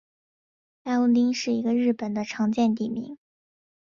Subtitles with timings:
[0.81, 3.19] 大工町是一个日本的常见地名。